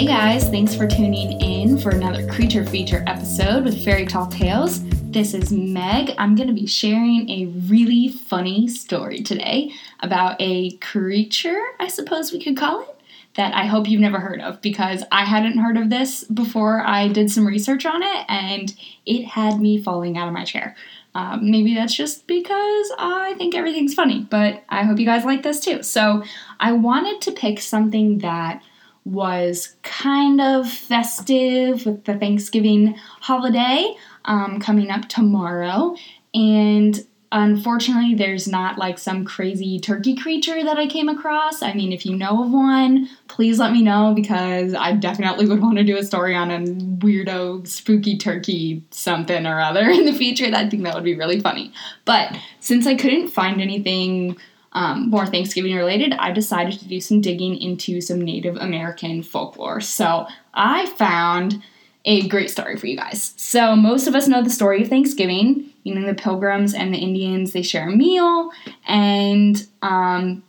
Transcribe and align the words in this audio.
Hey 0.00 0.06
guys, 0.06 0.48
thanks 0.48 0.74
for 0.74 0.86
tuning 0.86 1.42
in 1.42 1.76
for 1.76 1.90
another 1.90 2.26
Creature 2.26 2.64
Feature 2.64 3.04
episode 3.06 3.64
with 3.64 3.84
Fairy 3.84 4.06
Tall 4.06 4.28
Tales. 4.28 4.80
This 5.10 5.34
is 5.34 5.52
Meg. 5.52 6.14
I'm 6.16 6.34
going 6.34 6.48
to 6.48 6.54
be 6.54 6.64
sharing 6.64 7.28
a 7.28 7.52
really 7.68 8.08
funny 8.08 8.66
story 8.66 9.20
today 9.20 9.72
about 10.00 10.36
a 10.40 10.70
creature, 10.78 11.62
I 11.78 11.88
suppose 11.88 12.32
we 12.32 12.42
could 12.42 12.56
call 12.56 12.80
it, 12.80 12.96
that 13.34 13.54
I 13.54 13.66
hope 13.66 13.90
you've 13.90 14.00
never 14.00 14.20
heard 14.20 14.40
of 14.40 14.62
because 14.62 15.04
I 15.12 15.26
hadn't 15.26 15.58
heard 15.58 15.76
of 15.76 15.90
this 15.90 16.24
before 16.24 16.80
I 16.80 17.08
did 17.08 17.30
some 17.30 17.46
research 17.46 17.84
on 17.84 18.02
it 18.02 18.24
and 18.26 18.74
it 19.04 19.26
had 19.26 19.60
me 19.60 19.82
falling 19.82 20.16
out 20.16 20.28
of 20.28 20.32
my 20.32 20.46
chair. 20.46 20.76
Um, 21.14 21.50
maybe 21.50 21.74
that's 21.74 21.94
just 21.94 22.26
because 22.26 22.90
I 22.98 23.34
think 23.36 23.54
everything's 23.54 23.92
funny, 23.92 24.26
but 24.30 24.62
I 24.70 24.82
hope 24.84 24.98
you 24.98 25.04
guys 25.04 25.26
like 25.26 25.42
this 25.42 25.60
too. 25.60 25.82
So, 25.82 26.24
I 26.58 26.72
wanted 26.72 27.20
to 27.22 27.32
pick 27.32 27.60
something 27.60 28.20
that 28.20 28.62
was 29.04 29.76
kind 29.82 30.40
of 30.40 30.68
festive 30.68 31.86
with 31.86 32.04
the 32.04 32.18
Thanksgiving 32.18 32.94
holiday 33.20 33.94
um, 34.24 34.60
coming 34.60 34.90
up 34.90 35.08
tomorrow. 35.08 35.96
And 36.34 37.04
unfortunately, 37.32 38.14
there's 38.14 38.48
not 38.48 38.76
like 38.76 38.98
some 38.98 39.24
crazy 39.24 39.78
turkey 39.78 40.16
creature 40.16 40.62
that 40.62 40.78
I 40.78 40.86
came 40.86 41.08
across. 41.08 41.62
I 41.62 41.72
mean, 41.72 41.92
if 41.92 42.04
you 42.04 42.16
know 42.16 42.42
of 42.42 42.50
one, 42.50 43.08
please 43.28 43.58
let 43.58 43.72
me 43.72 43.82
know 43.82 44.12
because 44.14 44.74
I 44.74 44.92
definitely 44.92 45.46
would 45.46 45.62
want 45.62 45.78
to 45.78 45.84
do 45.84 45.96
a 45.96 46.04
story 46.04 46.34
on 46.34 46.50
a 46.50 46.58
weirdo, 46.60 47.66
spooky 47.66 48.18
turkey 48.18 48.82
something 48.90 49.46
or 49.46 49.60
other 49.60 49.80
in 49.90 50.06
the 50.06 50.12
future. 50.12 50.50
I 50.52 50.68
think 50.68 50.82
that 50.84 50.94
would 50.94 51.04
be 51.04 51.16
really 51.16 51.40
funny. 51.40 51.72
But 52.04 52.36
since 52.60 52.86
I 52.86 52.94
couldn't 52.94 53.28
find 53.28 53.60
anything 53.60 54.36
um, 54.72 55.10
more 55.10 55.26
Thanksgiving 55.26 55.74
related, 55.74 56.12
I 56.12 56.30
decided 56.30 56.78
to 56.78 56.86
do 56.86 57.00
some 57.00 57.20
digging 57.20 57.56
into 57.56 58.00
some 58.00 58.20
Native 58.20 58.56
American 58.56 59.22
folklore. 59.22 59.80
So 59.80 60.26
I 60.54 60.86
found 60.86 61.62
a 62.04 62.26
great 62.28 62.50
story 62.50 62.76
for 62.76 62.86
you 62.86 62.96
guys. 62.96 63.34
So 63.36 63.76
most 63.76 64.06
of 64.06 64.14
us 64.14 64.28
know 64.28 64.42
the 64.42 64.50
story 64.50 64.82
of 64.82 64.88
Thanksgiving. 64.88 65.66
You 65.82 65.94
know, 65.94 66.06
the 66.06 66.14
Pilgrims 66.14 66.74
and 66.74 66.94
the 66.94 66.98
Indians 66.98 67.52
they 67.52 67.62
share 67.62 67.88
a 67.88 67.96
meal, 67.96 68.50
and 68.86 69.66
um, 69.82 70.42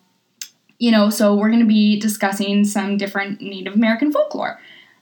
you 0.78 0.92
know, 0.92 1.10
so 1.10 1.36
we're 1.36 1.50
going 1.50 1.62
to 1.62 1.68
be 1.68 2.00
discussing 2.00 2.66
some 2.66 2.98
different 2.98 3.40
Native 3.40 3.74
American 3.74 4.12
folklore. 4.12 4.60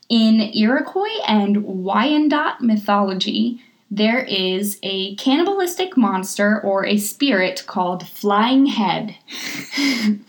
In 0.08 0.42
Iroquois 0.54 1.22
and 1.28 1.58
Wyandot 1.58 2.62
mythology, 2.62 3.62
there 3.92 4.20
is 4.20 4.78
a 4.84 5.16
cannibalistic 5.16 5.98
monster 5.98 6.62
or 6.62 6.86
a 6.86 6.98
spirit 6.98 7.64
called 7.66 8.08
Flying 8.08 8.68
Head. 8.68 9.16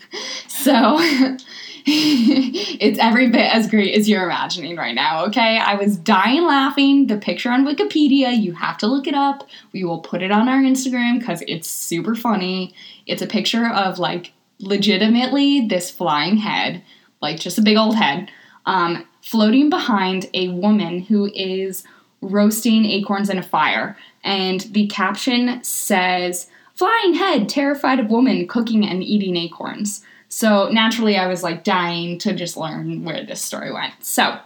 so 0.47 0.97
it's 1.85 2.99
every 2.99 3.29
bit 3.29 3.53
as 3.53 3.69
great 3.69 3.95
as 3.95 4.09
you're 4.09 4.23
imagining 4.23 4.75
right 4.75 4.95
now, 4.95 5.25
okay? 5.25 5.57
I 5.57 5.75
was 5.75 5.97
dying 5.97 6.43
laughing. 6.43 7.07
The 7.07 7.17
picture 7.17 7.51
on 7.51 7.65
Wikipedia, 7.65 8.39
you 8.39 8.53
have 8.53 8.77
to 8.79 8.87
look 8.87 9.07
it 9.07 9.15
up. 9.15 9.47
We 9.73 9.83
will 9.83 9.99
put 9.99 10.23
it 10.23 10.31
on 10.31 10.47
our 10.47 10.61
Instagram 10.61 11.19
because 11.19 11.43
it's 11.47 11.69
super 11.69 12.15
funny. 12.15 12.73
It's 13.05 13.21
a 13.21 13.27
picture 13.27 13.67
of 13.67 13.99
like 13.99 14.31
legitimately 14.59 15.67
this 15.67 15.91
flying 15.91 16.37
head, 16.37 16.83
like 17.21 17.39
just 17.39 17.57
a 17.57 17.63
big 17.63 17.77
old 17.77 17.95
head, 17.95 18.31
um, 18.65 19.07
floating 19.21 19.69
behind 19.69 20.29
a 20.33 20.49
woman 20.49 21.01
who 21.01 21.31
is 21.33 21.83
roasting 22.21 22.85
acorns 22.85 23.29
in 23.29 23.37
a 23.37 23.43
fire. 23.43 23.97
And 24.23 24.61
the 24.61 24.87
caption 24.87 25.63
says, 25.63 26.47
Flying 26.73 27.13
head, 27.13 27.49
terrified 27.49 27.99
of 27.99 28.09
woman 28.09 28.47
cooking 28.47 28.87
and 28.87 29.03
eating 29.03 29.35
acorns. 29.35 30.03
So 30.29 30.69
naturally, 30.69 31.17
I 31.17 31.27
was 31.27 31.43
like 31.43 31.63
dying 31.63 32.17
to 32.19 32.33
just 32.33 32.57
learn 32.57 33.03
where 33.03 33.23
this 33.23 33.41
story 33.41 33.71
went. 33.71 33.93
So, 33.99 34.39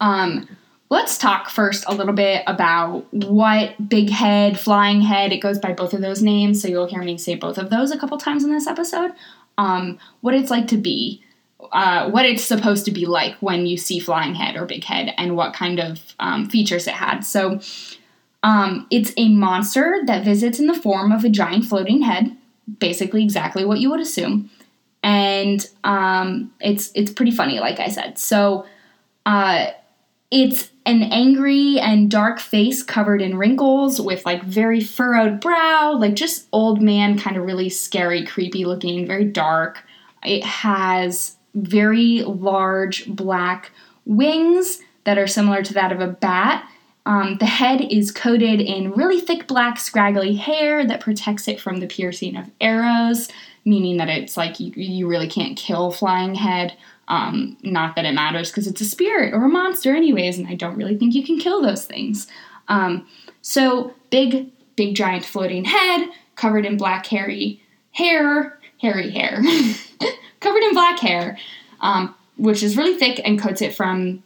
um, 0.00 0.48
let's 0.90 1.18
talk 1.18 1.50
first 1.50 1.84
a 1.86 1.94
little 1.94 2.14
bit 2.14 2.42
about 2.46 3.12
what 3.12 3.88
big 3.88 4.10
head, 4.10 4.58
flying 4.58 5.00
head, 5.00 5.32
it 5.32 5.38
goes 5.38 5.58
by 5.58 5.72
both 5.72 5.92
of 5.92 6.00
those 6.00 6.22
names. 6.22 6.62
So 6.62 6.68
you'll 6.68 6.86
hear 6.86 7.02
me 7.02 7.18
say 7.18 7.34
both 7.34 7.58
of 7.58 7.70
those 7.70 7.90
a 7.90 7.98
couple 7.98 8.16
times 8.18 8.44
in 8.44 8.52
this 8.52 8.66
episode. 8.66 9.12
Um, 9.56 9.98
what 10.20 10.34
it's 10.34 10.50
like 10.50 10.68
to 10.68 10.76
be 10.76 11.22
uh, 11.72 12.10
what 12.10 12.24
it's 12.24 12.44
supposed 12.44 12.84
to 12.84 12.90
be 12.90 13.06
like 13.06 13.34
when 13.40 13.66
you 13.66 13.76
see 13.76 13.98
flying 13.98 14.34
head 14.34 14.56
or 14.56 14.64
big 14.64 14.84
head 14.84 15.12
and 15.18 15.36
what 15.36 15.54
kind 15.54 15.80
of 15.80 16.00
um, 16.20 16.48
features 16.48 16.86
it 16.86 16.94
had. 16.94 17.20
So 17.20 17.60
um, 18.42 18.86
it's 18.90 19.12
a 19.16 19.28
monster 19.28 20.00
that 20.06 20.24
visits 20.24 20.60
in 20.60 20.66
the 20.66 20.80
form 20.80 21.10
of 21.12 21.24
a 21.24 21.28
giant 21.28 21.64
floating 21.64 22.02
head, 22.02 22.36
basically 22.78 23.24
exactly 23.24 23.64
what 23.64 23.80
you 23.80 23.90
would 23.90 24.00
assume. 24.00 24.50
And 25.02 25.66
um, 25.84 26.52
it's 26.60 26.90
it's 26.94 27.12
pretty 27.12 27.30
funny, 27.30 27.60
like 27.60 27.80
I 27.80 27.88
said. 27.88 28.18
So 28.18 28.66
uh, 29.26 29.68
it's 30.30 30.70
an 30.86 31.02
angry 31.02 31.78
and 31.78 32.10
dark 32.10 32.38
face 32.40 32.82
covered 32.82 33.20
in 33.20 33.36
wrinkles 33.36 34.00
with 34.00 34.24
like 34.24 34.42
very 34.42 34.80
furrowed 34.80 35.40
brow, 35.40 35.92
like 35.98 36.14
just 36.14 36.46
old 36.52 36.80
man, 36.80 37.18
kind 37.18 37.36
of 37.36 37.44
really 37.44 37.68
scary, 37.68 38.24
creepy 38.24 38.64
looking, 38.64 39.06
very 39.06 39.24
dark. 39.24 39.84
It 40.24 40.44
has 40.44 41.36
very 41.64 42.22
large 42.22 43.06
black 43.06 43.70
wings 44.04 44.80
that 45.04 45.18
are 45.18 45.26
similar 45.26 45.62
to 45.62 45.74
that 45.74 45.92
of 45.92 46.00
a 46.00 46.06
bat. 46.06 46.68
Um, 47.06 47.38
the 47.38 47.46
head 47.46 47.80
is 47.90 48.10
coated 48.10 48.60
in 48.60 48.92
really 48.92 49.20
thick 49.20 49.46
black 49.46 49.78
scraggly 49.78 50.34
hair 50.34 50.86
that 50.86 51.00
protects 51.00 51.48
it 51.48 51.60
from 51.60 51.80
the 51.80 51.86
piercing 51.86 52.36
of 52.36 52.50
arrows, 52.60 53.28
meaning 53.64 53.96
that 53.96 54.10
it's 54.10 54.36
like 54.36 54.60
you, 54.60 54.72
you 54.76 55.08
really 55.08 55.28
can't 55.28 55.56
kill 55.56 55.90
flying 55.90 56.34
head. 56.34 56.76
Um, 57.08 57.56
not 57.62 57.96
that 57.96 58.04
it 58.04 58.12
matters 58.12 58.50
because 58.50 58.66
it's 58.66 58.82
a 58.82 58.84
spirit 58.84 59.32
or 59.32 59.44
a 59.44 59.48
monster, 59.48 59.96
anyways, 59.96 60.36
and 60.36 60.46
I 60.46 60.54
don't 60.54 60.76
really 60.76 60.98
think 60.98 61.14
you 61.14 61.24
can 61.24 61.38
kill 61.38 61.62
those 61.62 61.86
things. 61.86 62.26
Um, 62.68 63.06
so, 63.40 63.94
big, 64.10 64.50
big, 64.76 64.94
giant 64.94 65.24
floating 65.24 65.64
head 65.64 66.10
covered 66.36 66.66
in 66.66 66.76
black, 66.76 67.06
hairy 67.06 67.62
hair, 67.92 68.58
hairy 68.78 69.10
hair. 69.10 69.40
black 70.78 71.00
hair, 71.00 71.36
um, 71.80 72.14
which 72.36 72.62
is 72.62 72.76
really 72.76 72.96
thick 72.96 73.20
and 73.24 73.40
coats 73.40 73.60
it 73.60 73.74
from, 73.74 74.22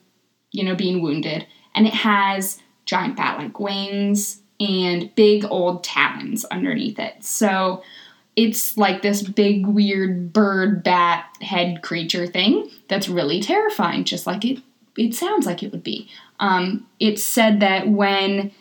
you 0.51 0.63
know, 0.63 0.75
being 0.75 1.01
wounded. 1.01 1.47
And 1.75 1.87
it 1.87 1.95
has 1.95 2.61
giant 2.85 3.17
bat 3.17 3.39
like 3.39 3.59
wings 3.59 4.43
and 4.61 5.15
big 5.15 5.47
old 5.47 5.83
talons 5.83 6.45
underneath 6.45 6.99
it. 6.99 7.25
So 7.25 7.83
it's 8.37 8.77
like 8.77 9.01
this 9.01 9.23
big, 9.23 9.67
weird 9.67 10.33
bird 10.33 10.83
bat 10.83 11.25
head 11.41 11.83
creature 11.83 12.27
thing 12.27 12.71
that's 12.87 13.09
really 13.09 13.41
terrifying, 13.41 14.05
just 14.05 14.27
like 14.27 14.45
it, 14.45 14.63
it 14.97 15.15
sounds 15.15 15.47
like 15.47 15.63
it 15.63 15.73
would 15.73 15.83
be. 15.83 16.09
Um, 16.39 16.87
it's 17.01 17.25
said 17.25 17.61
that 17.61 17.89
when 17.89 18.53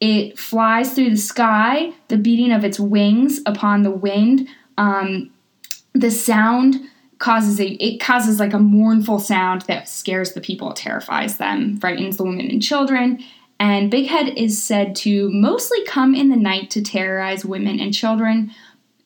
it 0.00 0.36
flies 0.36 0.94
through 0.94 1.10
the 1.10 1.16
sky, 1.16 1.92
the 2.08 2.18
beating 2.18 2.50
of 2.50 2.64
its 2.64 2.80
wings 2.80 3.40
upon 3.46 3.82
the 3.82 3.90
wind, 3.90 4.48
um, 4.76 5.30
the 5.92 6.10
sound 6.10 6.76
causes 7.18 7.60
a 7.60 7.66
it 7.66 7.98
causes 7.98 8.38
like 8.38 8.52
a 8.52 8.58
mournful 8.58 9.18
sound 9.18 9.62
that 9.62 9.88
scares 9.88 10.32
the 10.32 10.40
people, 10.40 10.72
terrifies 10.72 11.38
them, 11.38 11.78
frightens 11.78 12.16
the 12.16 12.24
women 12.24 12.50
and 12.50 12.62
children. 12.62 13.22
And 13.58 13.90
Big 13.90 14.06
Head 14.06 14.36
is 14.36 14.62
said 14.62 14.94
to 14.96 15.30
mostly 15.30 15.82
come 15.84 16.14
in 16.14 16.28
the 16.28 16.36
night 16.36 16.70
to 16.70 16.82
terrorize 16.82 17.44
women 17.44 17.80
and 17.80 17.94
children, 17.94 18.50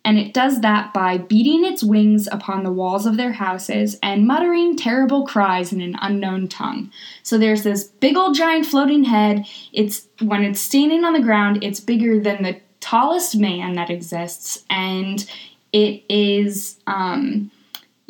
and 0.05 0.19
it 0.19 0.35
does 0.35 0.63
that 0.63 0.93
by 0.93 1.19
beating 1.19 1.65
its 1.65 1.85
wings 1.85 2.27
upon 2.33 2.65
the 2.65 2.73
walls 2.73 3.07
of 3.07 3.17
their 3.17 3.33
houses 3.33 3.99
and 4.03 4.27
muttering 4.27 4.77
terrible 4.77 5.27
cries 5.27 5.73
in 5.73 5.81
an 5.81 5.95
unknown 6.01 6.49
tongue. 6.49 6.91
So 7.23 7.39
there's 7.39 7.63
this 7.63 7.85
big 7.85 8.17
old 8.17 8.35
giant 8.35 8.67
floating 8.67 9.05
head. 9.05 9.47
It's 9.73 10.09
when 10.21 10.43
it's 10.43 10.61
standing 10.61 11.05
on 11.05 11.13
the 11.13 11.21
ground, 11.21 11.63
it's 11.63 11.81
bigger 11.81 12.19
than 12.19 12.43
the 12.43 12.61
tallest 12.81 13.37
man 13.37 13.75
that 13.75 13.91
exists, 13.91 14.65
and 14.69 15.31
it 15.73 16.03
is 16.09 16.81
um, 16.87 17.53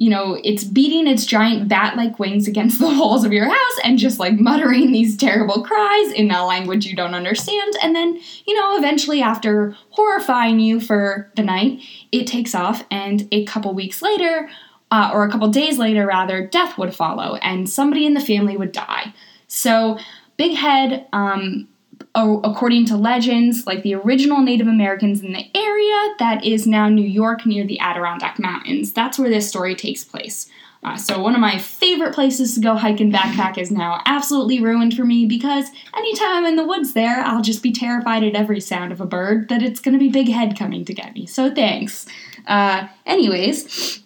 you 0.01 0.09
know, 0.09 0.41
it's 0.43 0.65
beating 0.65 1.07
its 1.07 1.27
giant 1.27 1.69
bat 1.69 1.95
like 1.95 2.19
wings 2.19 2.49
against 2.49 2.79
the 2.79 2.87
walls 2.87 3.23
of 3.23 3.35
your 3.35 3.45
house 3.45 3.79
and 3.85 3.99
just 3.99 4.19
like 4.19 4.41
muttering 4.41 4.93
these 4.93 5.15
terrible 5.15 5.63
cries 5.63 6.13
in 6.13 6.31
a 6.31 6.47
language 6.47 6.87
you 6.87 6.97
don't 6.97 7.15
understand. 7.15 7.75
And 7.83 7.95
then, 7.95 8.19
you 8.47 8.55
know, 8.59 8.79
eventually, 8.79 9.21
after 9.21 9.77
horrifying 9.91 10.59
you 10.59 10.81
for 10.81 11.31
the 11.37 11.43
night, 11.43 11.83
it 12.13 12.27
takes 12.27 12.55
off, 12.55 12.83
and 12.91 13.29
a 13.31 13.45
couple 13.45 13.75
weeks 13.75 14.01
later, 14.01 14.49
uh, 14.91 15.11
or 15.13 15.23
a 15.23 15.31
couple 15.31 15.49
days 15.49 15.77
later, 15.77 16.07
rather, 16.07 16.47
death 16.47 16.79
would 16.79 16.95
follow, 16.95 17.35
and 17.37 17.69
somebody 17.69 18.07
in 18.07 18.15
the 18.15 18.21
family 18.21 18.57
would 18.57 18.73
die. 18.73 19.13
So, 19.49 19.99
Big 20.39 20.57
Head 20.57 21.07
um, 21.13 21.69
according 22.15 22.87
to 22.87 22.97
legends, 22.97 23.67
like 23.67 23.83
the 23.83 23.95
original 23.95 24.43
Native 24.43 24.67
Americans 24.67 25.23
in 25.23 25.33
the 25.33 25.57
area 25.57 26.15
that 26.19 26.45
is 26.45 26.67
now 26.67 26.89
New 26.89 27.07
York 27.07 27.47
near 27.47 27.67
the 27.67 27.79
Adirondack 27.81 28.39
Mountains. 28.39 28.93
That's 28.93 29.19
where 29.19 29.31
this 29.31 29.49
story 29.49 29.75
takes 29.75 30.05
place. 30.05 30.49
Uh, 30.83 30.97
so, 30.97 31.21
one 31.21 31.35
of 31.35 31.41
my 31.43 31.59
favorite 31.59 32.15
places 32.15 32.55
to 32.55 32.61
go 32.61 32.75
hike 32.75 33.01
and 33.01 33.13
backpack 33.13 33.59
is 33.59 33.71
now 33.71 34.01
absolutely 34.07 34.63
ruined 34.63 34.97
for 34.97 35.05
me 35.05 35.27
because 35.27 35.67
anytime 35.95 36.37
I'm 36.37 36.47
in 36.47 36.57
the 36.57 36.67
woods 36.67 36.95
there, 36.95 37.21
I'll 37.21 37.43
just 37.43 37.63
be 37.63 37.71
terrified 37.71 38.25
at 38.25 38.35
every 38.35 38.61
sound 38.61 38.91
of 38.91 39.01
a 39.01 39.07
bird 39.07 39.51
that 39.51 39.63
it's 39.63 39.79
going 39.79 39.93
to 39.93 39.99
be 39.99 40.09
Big 40.09 40.29
Head 40.29 40.59
coming 40.59 40.87
to 40.87 40.95
get 40.95 41.13
me. 41.15 41.27
So, 41.27 41.55
thanks. 41.55 42.07
Uh, 42.47 42.89
anyways, 43.05 44.03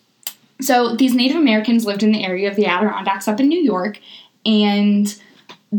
So 0.61 0.97
these 0.97 1.15
Native 1.15 1.37
Americans 1.37 1.85
lived 1.85 2.03
in 2.03 2.11
the 2.11 2.25
area 2.25 2.49
of 2.51 2.57
the 2.57 2.67
Adirondacks 2.67 3.29
up 3.29 3.39
in 3.39 3.49
New 3.49 3.61
York, 3.61 4.01
and 4.45 5.15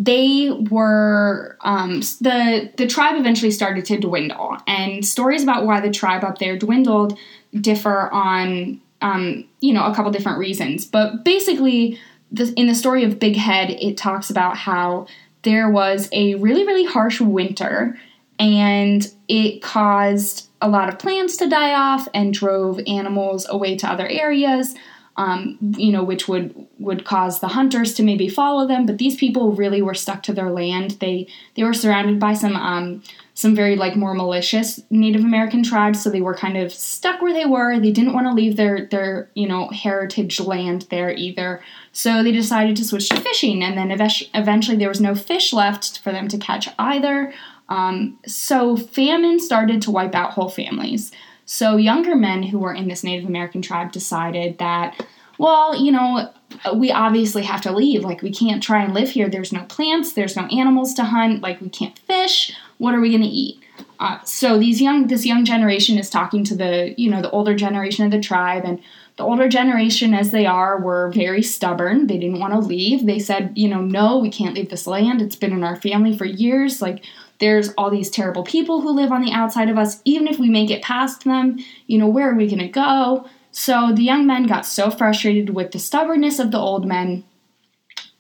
they 0.04 0.52
were 0.70 1.58
um, 1.62 2.02
the 2.20 2.70
the 2.76 2.86
tribe 2.86 3.16
eventually 3.18 3.52
started 3.52 3.86
to 3.86 3.98
dwindle, 3.98 4.58
and 4.68 5.06
stories 5.06 5.42
about 5.42 5.66
why 5.66 5.80
the 5.80 5.90
tribe 5.90 6.24
up 6.24 6.38
there 6.38 6.58
dwindled 6.58 7.18
differ 7.62 8.10
on 8.12 8.82
um, 9.02 9.46
you 9.62 9.74
know 9.74 9.86
a 9.86 9.96
couple 9.96 10.12
different 10.12 10.38
reasons. 10.38 10.86
But 10.86 11.24
basically, 11.24 11.98
the, 12.30 12.54
in 12.58 12.68
the 12.68 12.76
story 12.76 13.06
of 13.06 13.20
Big 13.20 13.38
Head, 13.38 13.70
it 13.70 13.96
talks 13.96 14.30
about 14.30 14.58
how 14.58 15.08
there 15.44 15.70
was 15.70 16.10
a 16.12 16.36
really 16.36 16.66
really 16.66 16.86
harsh 16.86 17.22
winter, 17.22 17.98
and 18.38 19.10
it 19.30 19.62
caused 19.62 20.50
a 20.62 20.68
lot 20.68 20.90
of 20.90 21.00
plants 21.00 21.38
to 21.38 21.48
die 21.48 21.74
off 21.74 22.10
and 22.14 22.34
drove 22.34 22.82
animals 22.86 23.46
away 23.50 23.78
to 23.78 23.90
other 23.90 24.08
areas 24.08 24.76
um, 25.18 25.58
you 25.78 25.92
know, 25.92 26.04
which 26.04 26.28
would 26.28 26.68
would 26.78 27.06
cause 27.06 27.40
the 27.40 27.48
hunters 27.48 27.94
to 27.94 28.04
maybe 28.04 28.28
follow 28.28 28.68
them. 28.68 28.86
But 28.86 28.98
these 28.98 29.16
people 29.16 29.54
really 29.54 29.82
were 29.82 29.94
stuck 29.94 30.24
to 30.24 30.34
their 30.34 30.52
land. 30.52 30.92
They 31.00 31.28
they 31.56 31.64
were 31.64 31.74
surrounded 31.74 32.20
by 32.20 32.34
some 32.34 32.56
um, 32.56 33.02
some 33.34 33.56
very 33.56 33.78
like 33.78 33.96
more 33.96 34.14
malicious 34.14 34.82
Native 34.90 35.22
American 35.24 35.64
tribes, 35.64 36.04
so 36.04 36.10
they 36.10 36.22
were 36.22 36.36
kind 36.36 36.58
of 36.58 36.74
stuck 36.74 37.22
where 37.22 37.34
they 37.34 37.46
were. 37.46 37.80
They 37.80 37.92
didn't 37.92 38.14
want 38.14 38.28
to 38.28 38.34
leave 38.34 38.58
their 38.58 38.88
their 38.88 39.30
you 39.36 39.48
know 39.48 39.70
heritage 39.70 40.42
land 40.42 40.88
there 40.90 41.12
either. 41.12 41.62
So 41.94 42.22
they 42.22 42.34
decided 42.34 42.76
to 42.78 42.84
switch 42.84 43.08
to 43.10 43.20
fishing, 43.22 43.64
and 43.64 43.78
then 43.78 43.92
eventually 44.34 44.76
there 44.76 44.90
was 44.90 45.02
no 45.02 45.16
fish 45.16 45.54
left 45.54 46.00
for 46.00 46.12
them 46.12 46.28
to 46.28 46.38
catch 46.38 46.68
either. 46.78 47.34
Um, 47.70 48.20
so 48.28 48.76
famine 48.76 49.40
started 49.40 49.82
to 49.84 49.92
wipe 49.92 50.14
out 50.14 50.32
whole 50.32 50.50
families. 50.50 51.12
So 51.46 51.78
younger 51.78 52.16
men 52.16 52.44
who 52.44 52.60
were 52.60 52.74
in 52.74 52.88
this 52.88 53.04
Native 53.04 53.28
American 53.28 53.62
tribe 53.62 53.92
decided 53.92 54.58
that, 54.58 55.06
well, 55.38 55.76
you 55.76 55.92
know, 55.92 56.32
we 56.76 56.92
obviously 56.92 57.44
have 57.44 57.62
to 57.62 57.72
leave. 57.72 58.04
Like 58.04 58.22
we 58.22 58.32
can't 58.32 58.64
try 58.64 58.84
and 58.84 58.94
live 58.94 59.10
here. 59.10 59.30
There's 59.30 59.54
no 59.54 59.64
plants, 59.64 60.14
there's 60.14 60.36
no 60.36 60.46
animals 60.48 60.94
to 60.96 61.04
hunt, 61.04 61.42
like 61.42 61.62
we 61.62 61.70
can't 61.70 61.98
fish. 62.00 62.52
What 62.78 62.96
are 62.96 63.00
we 63.00 63.10
going 63.10 63.22
to 63.22 63.28
eat? 63.28 63.60
Uh, 64.00 64.22
so 64.24 64.58
these 64.58 64.82
young 64.82 65.08
this 65.08 65.26
young 65.26 65.46
generation 65.46 65.98
is 65.98 66.10
talking 66.10 66.44
to 66.46 66.56
the, 66.56 66.94
you 66.98 67.10
know, 67.10 67.22
the 67.22 67.32
older 67.32 67.56
generation 67.56 68.06
of 68.06 68.12
the 68.12 68.20
tribe 68.20 68.64
and 68.66 68.82
the 69.18 69.24
older 69.24 69.48
generation 69.48 70.14
as 70.14 70.32
they 70.32 70.46
are 70.46 70.80
were 70.80 71.10
very 71.12 71.42
stubborn 71.42 72.08
they 72.08 72.18
didn't 72.18 72.40
want 72.40 72.54
to 72.54 72.60
leave 72.60 73.06
they 73.06 73.20
said 73.20 73.54
you 73.56 73.68
know 73.68 73.82
no 73.82 74.18
we 74.18 74.30
can't 74.30 74.56
leave 74.56 74.70
this 74.70 74.88
land 74.88 75.22
it's 75.22 75.36
been 75.36 75.54
in 75.54 75.64
our 75.64 75.76
family 75.78 76.18
for 76.18 76.26
years 76.26 76.82
like 76.82 77.04
there's 77.40 77.70
all 77.74 77.90
these 77.90 78.10
terrible 78.10 78.44
people 78.44 78.82
who 78.82 78.92
live 78.92 79.12
on 79.12 79.22
the 79.22 79.32
outside 79.32 79.70
of 79.70 79.78
us. 79.78 80.02
Even 80.06 80.28
if 80.28 80.40
we 80.40 80.50
make 80.50 80.72
it 80.72 80.82
past 80.82 81.24
them, 81.24 81.60
you 81.88 81.98
know, 81.98 82.08
where 82.08 82.32
are 82.32 82.36
we 82.36 82.48
going 82.48 82.60
to 82.60 82.68
go? 82.68 83.28
So 83.52 83.92
the 83.94 84.04
young 84.04 84.26
men 84.28 84.48
got 84.48 84.66
so 84.66 84.90
frustrated 84.90 85.52
with 85.52 85.72
the 85.72 85.80
stubbornness 85.80 86.40
of 86.40 86.52
the 86.52 86.60
old 86.60 86.86
men, 86.86 87.24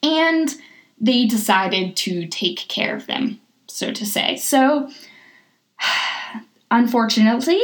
and 0.01 0.53
they 0.99 1.25
decided 1.25 1.95
to 1.97 2.25
take 2.27 2.59
care 2.69 2.95
of 2.95 3.05
them, 3.07 3.41
so 3.67 3.91
to 3.91 4.05
say. 4.05 4.37
So, 4.37 4.89
unfortunately, 6.71 7.61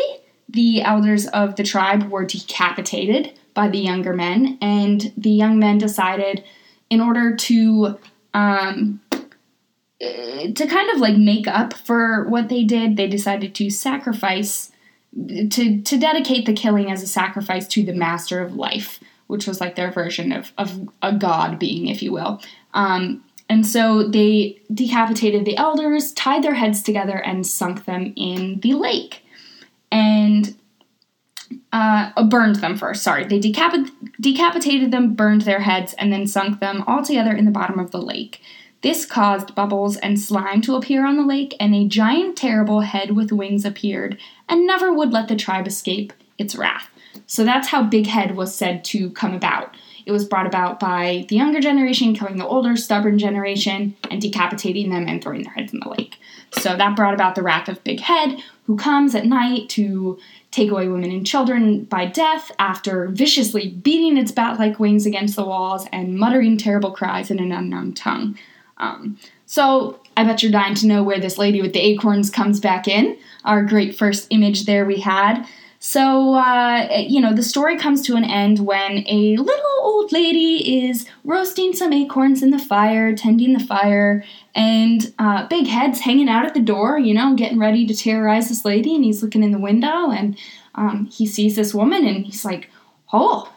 the 0.50 0.82
elders 0.82 1.28
of 1.28 1.56
the 1.56 1.64
tribe 1.64 2.10
were 2.10 2.26
decapitated 2.26 3.40
by 3.54 3.70
the 3.70 3.80
younger 3.80 4.14
men, 4.14 4.58
and 4.62 5.14
the 5.16 5.32
young 5.32 5.60
men 5.60 5.78
decided, 5.78 6.44
in 6.90 7.00
order 7.00 7.36
to 7.36 7.98
um, 8.34 9.00
to 10.02 10.68
kind 10.68 10.90
of 10.92 11.00
like 11.00 11.18
make 11.18 11.48
up 11.48 11.74
for 11.74 12.28
what 12.28 12.50
they 12.50 12.64
did, 12.64 12.98
they 12.98 13.08
decided 13.08 13.54
to 13.56 13.70
sacrifice 13.70 14.72
to 15.50 15.82
to 15.82 15.98
dedicate 15.98 16.46
the 16.46 16.54
killing 16.54 16.92
as 16.92 17.04
a 17.04 17.08
sacrifice 17.08 17.68
to 17.68 17.84
the 17.84 17.94
master 17.94 18.42
of 18.42 18.56
life, 18.56 19.00
which 19.28 19.46
was 19.46 19.62
like 19.62 19.76
their 19.76 19.92
version 19.92 20.32
of 20.32 20.52
of 20.58 20.90
a 21.02 21.14
god 21.14 21.60
being, 21.60 21.88
if 21.88 22.02
you 22.02 22.12
will. 22.12 22.42
Um, 22.74 23.24
and 23.50 23.68
so 23.68 24.08
they 24.08 24.62
decapitated 24.74 25.46
the 25.46 25.58
elders, 25.58 26.14
tied 26.14 26.44
their 26.44 26.54
heads 26.54 26.82
together, 26.82 27.18
and 27.18 27.46
sunk 27.46 27.86
them 27.86 28.14
in 28.16 28.60
the 28.62 28.74
lake. 28.74 29.26
And 29.92 30.56
uh, 31.74 32.24
burned 32.24 32.58
them 32.58 32.78
first. 32.78 33.04
Sorry, 33.04 33.26
they 33.26 33.40
decapit- 33.40 33.92
decapitated 34.20 34.92
them, 34.92 35.16
burned 35.16 35.42
their 35.42 35.60
heads, 35.60 35.94
and 35.96 36.14
then 36.14 36.28
sunk 36.28 36.62
them 36.62 36.84
all 36.88 37.04
together 37.04 37.36
in 37.36 37.44
the 37.44 37.52
bottom 37.52 37.78
of 37.78 37.92
the 37.92 38.02
lake. 38.02 38.42
This 38.82 39.06
caused 39.06 39.54
bubbles 39.54 39.98
and 39.98 40.20
slime 40.20 40.62
to 40.62 40.76
appear 40.76 41.06
on 41.06 41.16
the 41.16 41.26
lake, 41.26 41.56
and 41.60 41.76
a 41.76 41.88
giant, 41.88 42.36
terrible 42.36 42.82
head 42.82 43.16
with 43.16 43.32
wings 43.32 43.64
appeared 43.64 44.18
and 44.50 44.66
never 44.66 44.92
would 44.92 45.12
let 45.12 45.28
the 45.28 45.36
tribe 45.36 45.68
escape 45.68 46.14
its 46.38 46.56
wrath. 46.56 46.90
So 47.28 47.44
that's 47.44 47.68
how 47.68 47.84
Big 47.84 48.08
Head 48.08 48.36
was 48.36 48.56
said 48.56 48.84
to 48.86 49.10
come 49.12 49.34
about. 49.34 49.76
It 50.06 50.12
was 50.12 50.26
brought 50.26 50.48
about 50.48 50.80
by 50.80 51.26
the 51.30 51.36
younger 51.36 51.60
generation 51.60 52.16
killing 52.16 52.38
the 52.38 52.48
older, 52.48 52.76
stubborn 52.76 53.20
generation 53.20 53.96
and 54.10 54.22
decapitating 54.22 54.90
them 54.90 55.08
and 55.08 55.22
throwing 55.22 55.44
their 55.44 55.54
heads 55.54 55.74
in 55.74 55.80
the 55.80 55.90
lake. 55.90 56.18
So 56.58 56.76
that 56.76 56.96
brought 56.96 57.14
about 57.14 57.36
the 57.36 57.44
wrath 57.44 57.70
of 57.70 57.84
Big 57.84 58.00
Head, 58.00 58.42
who 58.66 58.76
comes 58.76 59.14
at 59.14 59.26
night 59.26 59.70
to 59.70 60.20
take 60.50 60.72
away 60.72 60.88
women 60.88 61.12
and 61.12 61.26
children 61.26 61.84
by 61.86 62.06
death 62.06 62.52
after 62.60 63.08
viciously 63.08 63.70
beating 63.70 64.18
its 64.18 64.32
bat 64.32 64.60
like 64.60 64.80
wings 64.80 65.06
against 65.06 65.36
the 65.36 65.46
walls 65.46 65.88
and 65.92 66.18
muttering 66.18 66.58
terrible 66.58 66.92
cries 66.92 67.32
in 67.32 67.40
an 67.40 67.52
unknown 67.52 67.94
tongue. 67.94 68.38
Um, 68.82 69.18
so 69.46 70.00
I 70.18 70.24
bet 70.24 70.44
you're 70.44 70.52
dying 70.52 70.76
to 70.76 70.88
know 70.88 71.04
where 71.04 71.20
this 71.20 71.38
lady 71.38 71.62
with 71.62 71.74
the 71.74 71.80
acorns 71.80 72.30
comes 72.30 72.60
back 72.60 72.88
in. 72.88 73.18
Our 73.46 73.64
great 73.64 73.96
first 73.96 74.28
image 74.30 74.66
there 74.66 74.86
we 74.86 75.00
had. 75.00 75.46
So, 75.84 76.36
uh, 76.36 76.90
you 77.08 77.20
know, 77.20 77.34
the 77.34 77.42
story 77.42 77.76
comes 77.76 78.04
to 78.04 78.16
an 78.16 78.24
end 78.24 78.60
when 78.60 79.04
a 79.08 79.36
little 79.38 79.78
old 79.82 80.12
lady 80.12 80.86
is 80.86 81.08
roasting 81.24 81.74
some 81.74 81.92
acorns 81.92 82.44
in 82.44 82.52
the 82.52 82.60
fire, 82.60 83.16
tending 83.16 83.54
the 83.54 83.66
fire, 83.66 84.24
and 84.54 85.12
uh, 85.18 85.48
Big 85.48 85.66
Head's 85.66 86.02
hanging 86.02 86.30
out 86.30 86.46
at 86.46 86.54
the 86.54 86.60
door, 86.60 87.00
you 87.00 87.16
know, 87.16 87.34
getting 87.34 87.58
ready 87.58 87.88
to 87.88 87.96
terrorize 87.96 88.48
this 88.48 88.64
lady, 88.64 88.94
and 88.94 89.04
he's 89.04 89.24
looking 89.24 89.42
in 89.42 89.52
the 89.52 89.58
window, 89.58 90.12
and 90.12 90.38
um, 90.76 91.08
he 91.12 91.26
sees 91.26 91.56
this 91.56 91.74
woman, 91.74 92.06
and 92.06 92.28
he's 92.28 92.46
like, 92.46 92.70
oh, 93.12 93.52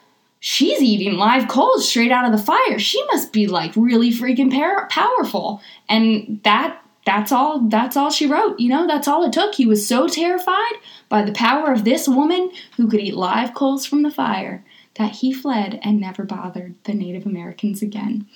she's 0.47 0.83
eating 0.83 1.15
live 1.15 1.49
coals 1.49 1.89
straight 1.89 2.13
out 2.13 2.27
of 2.27 2.39
the 2.39 2.45
fire. 2.45 2.79
She 2.79 3.03
must 3.07 3.33
be 3.33 3.47
like 3.47 3.73
really 3.77 4.11
freaking 4.11 4.53
par- 4.53 4.87
powerful. 4.91 5.63
And 5.89 6.39
that 6.45 6.83
that's 7.07 7.33
all 7.33 7.61
that's 7.61 7.97
all 7.97 8.11
she 8.11 8.27
wrote. 8.27 8.61
You 8.61 8.69
know, 8.69 8.87
that's 8.87 9.09
all 9.09 9.25
it 9.25 9.33
took. 9.33 9.55
He 9.55 9.65
was 9.65 9.89
so 9.89 10.07
terrified 10.07 10.75
by 11.09 11.23
the 11.23 11.33
power 11.33 11.73
of 11.73 11.85
this 11.85 12.07
woman 12.07 12.51
who 12.77 12.89
could 12.89 13.01
eat 13.01 13.15
live 13.15 13.55
coals 13.55 13.87
from 13.87 14.03
the 14.03 14.11
fire 14.11 14.63
that 14.97 15.13
he 15.13 15.33
fled 15.33 15.81
and 15.83 15.99
never 15.99 16.25
bothered 16.25 16.75
the 16.85 16.93
Native 16.93 17.25
Americans 17.25 17.81
again. 17.81 18.27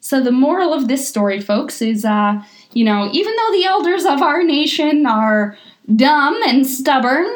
So 0.00 0.20
the 0.20 0.32
moral 0.32 0.74
of 0.74 0.88
this 0.88 1.08
story, 1.08 1.40
folks, 1.40 1.80
is 1.80 2.04
uh, 2.04 2.42
you 2.72 2.84
know, 2.84 3.10
even 3.12 3.32
though 3.36 3.52
the 3.52 3.64
elders 3.64 4.04
of 4.04 4.22
our 4.22 4.42
nation 4.42 5.06
are 5.06 5.56
dumb 5.94 6.40
and 6.44 6.66
stubborn, 6.66 7.32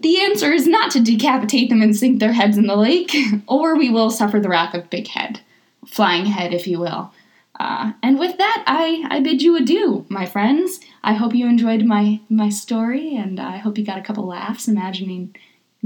the 0.00 0.20
answer 0.20 0.52
is 0.52 0.66
not 0.66 0.90
to 0.92 1.00
decapitate 1.00 1.68
them 1.68 1.82
and 1.82 1.96
sink 1.96 2.20
their 2.20 2.32
heads 2.32 2.56
in 2.56 2.66
the 2.66 2.76
lake, 2.76 3.14
or 3.46 3.76
we 3.76 3.90
will 3.90 4.10
suffer 4.10 4.40
the 4.40 4.48
wrath 4.48 4.74
of 4.74 4.90
Big 4.90 5.08
Head, 5.08 5.40
Flying 5.86 6.26
Head, 6.26 6.54
if 6.54 6.66
you 6.66 6.78
will. 6.78 7.12
Uh, 7.58 7.92
and 8.02 8.18
with 8.18 8.38
that, 8.38 8.62
I, 8.66 9.04
I 9.10 9.20
bid 9.20 9.42
you 9.42 9.56
adieu, 9.56 10.06
my 10.08 10.26
friends. 10.26 10.78
I 11.02 11.14
hope 11.14 11.34
you 11.34 11.46
enjoyed 11.48 11.84
my, 11.84 12.20
my 12.28 12.50
story, 12.50 13.16
and 13.16 13.40
I 13.40 13.56
hope 13.56 13.76
you 13.76 13.84
got 13.84 13.98
a 13.98 14.02
couple 14.02 14.26
laughs 14.26 14.68
imagining 14.68 15.34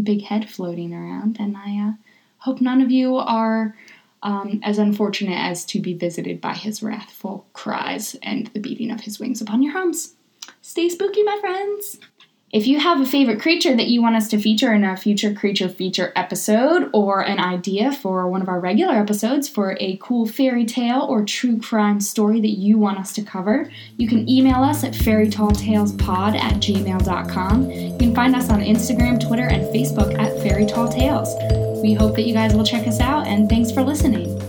Big 0.03 0.23
Head 0.23 0.51
floating 0.51 0.93
around. 0.93 1.39
And 1.41 1.57
I 1.57 1.89
uh, 1.89 1.93
hope 2.39 2.61
none 2.61 2.83
of 2.83 2.91
you 2.91 3.17
are 3.17 3.75
um, 4.23 4.61
as 4.63 4.79
unfortunate 4.79 5.39
as 5.39 5.65
to 5.67 5.81
be 5.81 5.95
visited 5.95 6.41
by 6.41 6.55
his 6.55 6.83
wrathful 6.83 7.47
cries 7.55 8.17
and 8.23 8.49
the 8.49 8.61
beating 8.61 8.91
of 8.91 9.01
his 9.01 9.19
wings 9.19 9.41
upon 9.41 9.63
your 9.63 9.73
homes. 9.73 10.15
Stay 10.61 10.89
spooky, 10.89 11.23
my 11.23 11.39
friends! 11.41 11.99
If 12.53 12.67
you 12.67 12.81
have 12.81 13.01
a 13.01 13.07
favorite 13.07 13.41
creature 13.41 13.75
that 13.75 13.89
you 13.89 14.03
want 14.03 14.15
us 14.15 14.29
to 14.29 14.39
feature 14.39 14.75
in 14.75 14.85
a 14.85 14.95
future 14.95 15.33
creature 15.33 15.71
feature 15.71 16.13
episode, 16.15 16.91
or 16.93 17.21
an 17.21 17.41
idea 17.41 17.91
for 17.93 18.29
one 18.29 18.43
of 18.43 18.49
our 18.49 18.61
regular 18.61 18.93
episodes 18.93 19.49
for 19.49 19.75
a 19.81 19.97
cool 20.03 20.27
fairy 20.27 20.67
tale 20.67 21.01
or 21.01 21.25
true 21.25 21.59
crime 21.59 21.99
story 21.99 22.43
that 22.43 22.59
you 22.59 22.77
want 22.77 22.99
us 22.99 23.15
to 23.15 23.23
cover, 23.23 23.71
you 23.97 24.07
can 24.07 24.29
email 24.29 24.63
us 24.63 24.85
at 24.85 24.93
fairytalltalespod 24.93 26.39
at 26.39 26.55
gmail.com. 26.57 27.71
You 27.71 27.97
can 27.97 28.15
find 28.15 28.37
us 28.37 28.51
on 28.51 28.61
Instagram, 28.61 29.19
Twitter, 29.19 29.47
and 29.47 29.63
Facebook 29.75 30.19
at 30.19 30.39
Fairy 30.43 30.67
Tall 30.67 30.91
Tales. 30.91 31.35
We 31.83 31.95
hope 31.95 32.15
that 32.17 32.27
you 32.27 32.35
guys 32.35 32.53
will 32.53 32.65
check 32.65 32.87
us 32.87 33.01
out, 33.01 33.27
and 33.27 33.49
thanks 33.49 33.73
for 33.73 33.83
listening. 33.83 34.42